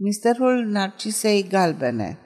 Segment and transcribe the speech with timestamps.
[0.00, 2.18] Misterul Narcisei Galbene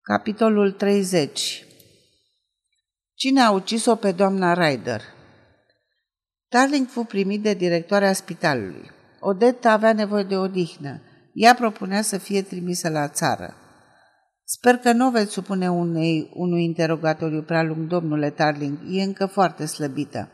[0.00, 1.64] Capitolul 30
[3.14, 5.00] Cine a ucis-o pe doamna Ryder?
[6.48, 8.90] Darling fu primit de directoarea spitalului.
[9.20, 11.00] Odette avea nevoie de odihnă.
[11.32, 13.54] Ea propunea să fie trimisă la țară.
[14.44, 18.78] Sper că nu veți supune unei, unui interogatoriu prea lung, domnule Tarling.
[18.90, 20.28] E încă foarte slăbită.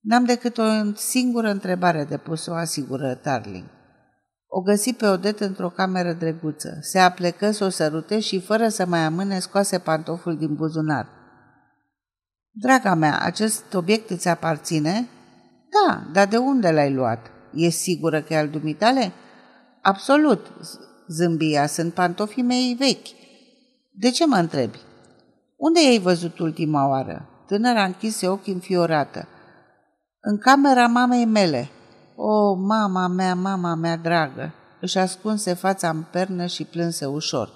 [0.00, 0.64] N-am decât o
[0.94, 3.82] singură întrebare de pus, o asigură Tarling.
[4.56, 6.78] O găsi pe Odet într-o cameră drăguță.
[6.80, 11.08] Se aplecă să o sărute și, fără să mai amâne, scoase pantoful din buzunar.
[12.50, 15.08] Draga mea, acest obiect îți aparține?
[15.70, 17.30] Da, dar de unde l-ai luat?
[17.54, 19.12] E sigură că e al dumitale?
[19.82, 20.46] Absolut,
[21.08, 23.08] zâmbia, sunt pantofii mei vechi.
[23.90, 24.78] De ce mă întrebi?
[25.56, 27.28] Unde ai văzut ultima oară?
[27.46, 29.28] Tânăra închise ochii înfiorată.
[30.20, 31.68] În camera mamei mele,
[32.16, 34.54] o, mama mea, mama mea dragă!
[34.80, 37.50] Își ascunse fața în pernă și plânse ușor.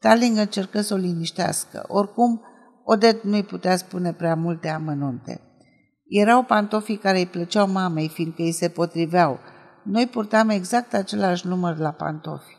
[0.00, 1.84] Tarling încercă să o liniștească.
[1.88, 2.40] Oricum,
[2.84, 5.40] Odet nu-i putea spune prea multe amănunte.
[6.08, 9.38] Erau pantofii care îi plăceau mamei, fiindcă îi se potriveau.
[9.84, 12.56] Noi purtam exact același număr la pantofi.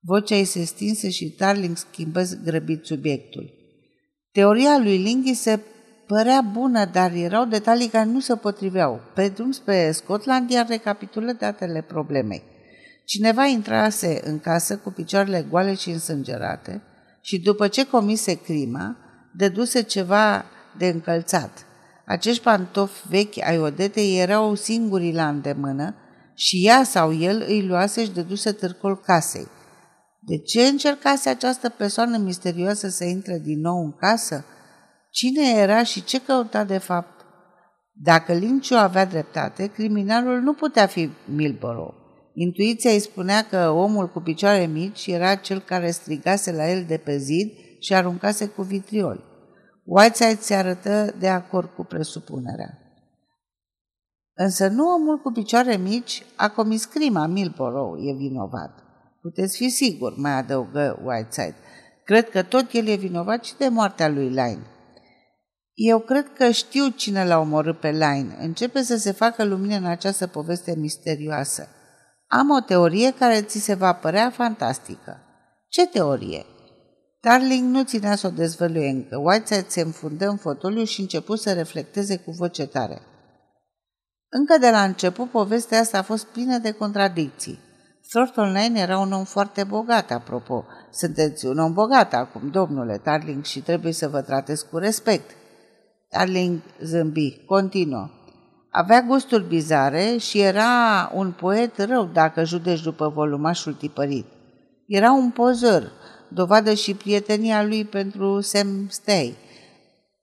[0.00, 3.50] Vocea ei se stinse și Tarling schimbă grăbit subiectul.
[4.32, 5.60] Teoria lui Linghi se
[6.06, 9.00] Părea bună, dar erau detalii care nu se potriveau.
[9.14, 12.42] Pe drum spre Scotland, iar recapitulă datele problemei.
[13.04, 16.82] Cineva intrase în casă cu picioarele goale și însângerate
[17.20, 18.96] și după ce comise crima,
[19.34, 20.44] deduse ceva
[20.78, 21.66] de încălțat.
[22.06, 25.94] Acești pantofi vechi ai odetei erau singurii la îndemână
[26.34, 29.46] și ea sau el îi luase și deduse târcul casei.
[30.20, 34.44] De ce încercase această persoană misterioasă să intre din nou în casă?
[35.16, 37.24] Cine era și ce căuta de fapt?
[37.92, 41.94] Dacă Linciu avea dreptate, criminalul nu putea fi Milborough.
[42.34, 46.96] Intuiția îi spunea că omul cu picioare mici era cel care strigase la el de
[46.96, 49.24] pe zid și aruncase cu vitriol.
[49.84, 52.78] Whiteside se arătă de acord cu presupunerea.
[54.34, 58.84] Însă nu omul cu picioare mici a comis crima, Milborough e vinovat.
[59.20, 61.56] Puteți fi sigur, mai adăugă Whiteside.
[62.04, 64.66] Cred că tot el e vinovat și de moartea lui Line.
[65.76, 68.36] Eu cred că știu cine l-a omorât pe Line.
[68.40, 71.68] Începe să se facă lumină în această poveste misterioasă.
[72.26, 75.20] Am o teorie care ți se va părea fantastică.
[75.68, 76.44] Ce teorie?
[77.20, 79.16] Darling nu ținea să o dezvăluie încă.
[79.16, 83.00] Whiteside se înfundă în fotoliu și începu să reflecteze cu voce tare.
[84.28, 87.58] Încă de la început, povestea asta a fost plină de contradicții.
[88.08, 90.64] Thornton Lane era un om foarte bogat, apropo.
[90.90, 95.30] Sunteți un om bogat acum, domnule Darling, și trebuie să vă tratez cu respect.
[96.12, 98.10] Darling zâmbi, continuă.
[98.70, 104.26] Avea gusturi bizare și era un poet rău dacă judeci după volumașul tipărit.
[104.86, 105.92] Era un pozor,
[106.28, 109.36] dovadă și prietenia lui pentru Sam Stay.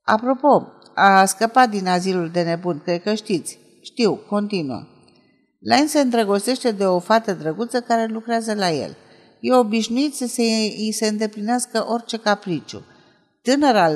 [0.02, 3.58] Apropo, a scăpat din azilul de nebun, cred că știți.
[3.82, 4.86] Știu, continuă.
[5.60, 8.96] Lane se îndrăgostește de o fată drăguță care lucrează la el.
[9.40, 10.42] E obișnuit să se,
[10.78, 12.82] îi se îndeplinească orice capriciu–
[13.44, 13.86] Tânăra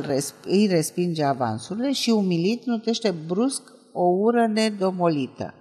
[0.45, 5.55] îi respinge avansurile și, umilit, nutește brusc o ură nedomolită.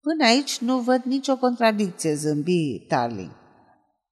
[0.00, 3.30] Până aici nu văd nicio contradicție, zâmbi Tarling.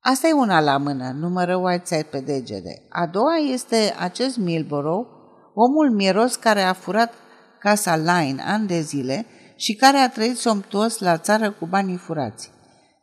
[0.00, 2.86] Asta e una la mână, numără Whiteside pe degete.
[2.88, 5.08] A doua este acest Milborough,
[5.54, 7.12] omul mieros care a furat
[7.58, 9.26] casa Line ani de zile
[9.56, 12.50] și care a trăit somptuos la țară cu banii furați.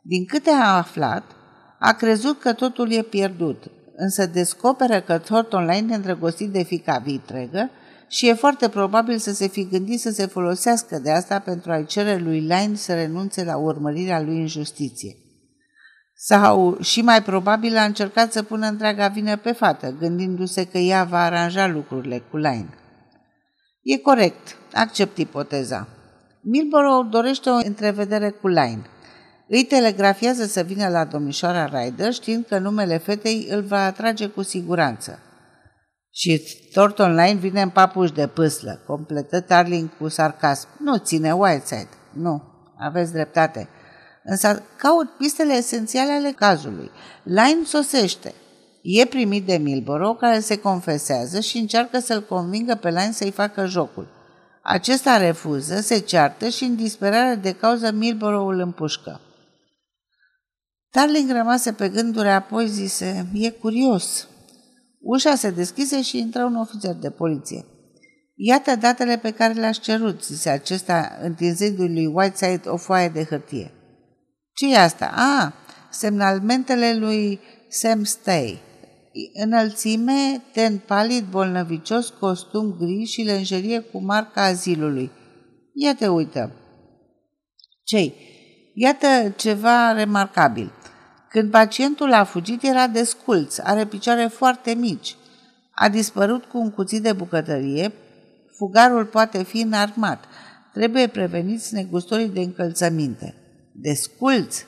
[0.02, 1.24] Din câte a aflat,
[1.78, 3.70] a crezut că totul e pierdut,
[4.00, 7.70] însă descoperă că Thornton Lane e îndrăgostit de fica vitregă
[8.08, 11.86] și e foarte probabil să se fi gândit să se folosească de asta pentru a-i
[11.86, 15.16] cere lui Lane să renunțe la urmărirea lui în justiție.
[16.14, 21.04] Sau, și mai probabil, a încercat să pună întreaga vină pe fată, gândindu-se că ea
[21.04, 22.68] va aranja lucrurile cu Lane.
[23.82, 25.88] E corect, accept ipoteza.
[26.42, 28.82] Milborough dorește o întrevedere cu Lane–
[29.48, 34.42] îi telegrafiază să vină la domnișoara Ryder, știind că numele fetei îl va atrage cu
[34.42, 35.18] siguranță.
[36.10, 40.68] Și Thornton Line vine în papuși de pâslă, completă Tarling cu sarcasm.
[40.78, 41.88] Nu ține Whiteside.
[42.12, 42.42] Nu,
[42.78, 43.68] aveți dreptate.
[44.24, 46.90] Însă caut pistele esențiale ale cazului.
[47.22, 48.34] Line sosește.
[48.82, 53.66] E primit de Milborough, care se confesează și încearcă să-l convingă pe Line să-i facă
[53.66, 54.08] jocul.
[54.62, 59.20] Acesta refuză, se ceartă și în disperare de cauză Milborough îl împușcă.
[60.90, 64.28] Darling rămase pe gânduri, apoi zise, e curios.
[65.00, 67.64] Ușa se deschise și intră un ofițer de poliție.
[68.34, 73.72] Iată datele pe care le-aș cerut, zise acesta, întinzându-i lui Whiteside o foaie de hârtie.
[74.52, 75.12] ce e asta?
[75.14, 75.54] A,
[75.90, 78.60] semnalmentele lui Sam Stay.
[79.44, 85.10] Înălțime, ten palid, bolnăvicios, costum gri și lenjerie cu marca azilului.
[85.72, 86.52] Ia te uită.
[87.84, 88.14] Cei?
[88.74, 90.72] Iată ceva remarcabil.
[91.28, 95.16] Când pacientul a fugit, era desculț, are picioare foarte mici.
[95.70, 97.92] A dispărut cu un cuțit de bucătărie,
[98.56, 100.24] fugarul poate fi înarmat.
[100.72, 103.34] Trebuie preveniți negustorii de încălțăminte.
[103.72, 104.66] Desculți!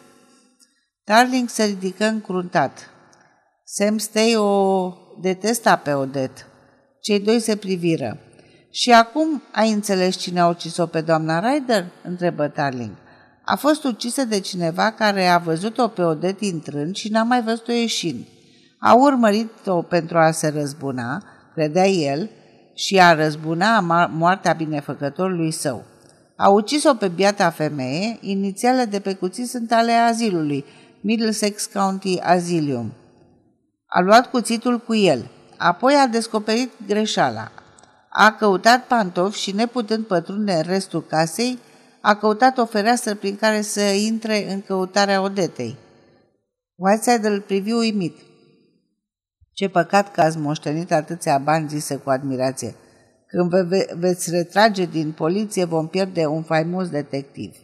[1.05, 2.91] Darling se ridică încruntat.
[3.65, 6.47] Sam Stay o detesta pe Odet.
[7.01, 8.19] Cei doi se priviră.
[8.71, 12.97] Și acum ai înțeles cine a ucis-o pe doamna Ryder?" întrebă Darling.
[13.53, 17.73] A fost ucisă de cineva care a văzut-o pe Odet intrând și n-a mai văzut-o
[17.73, 18.25] ieșind.
[18.79, 21.23] A urmărit-o pentru a se răzbuna,
[21.55, 22.31] credea el,
[22.75, 23.81] și a răzbuna
[24.13, 25.85] moartea binefăcătorului său.
[26.37, 30.65] A ucis-o pe biata femeie, inițiale de pe cuțit sunt ale azilului,
[31.01, 32.93] Middlesex County Asylum.
[33.87, 37.51] A luat cuțitul cu el, apoi a descoperit greșeala.
[38.11, 41.59] A căutat pantofi și, neputând pătrunde în restul casei,
[42.01, 45.77] a căutat o fereastră prin care să intre în căutarea Odetei.
[46.75, 48.17] Whiteside îl privi uimit.
[49.53, 52.75] Ce păcat că ați moștenit atâția bani, zise cu admirație.
[53.27, 57.57] Când vă ve- veți retrage din poliție, vom pierde un faimos detectiv.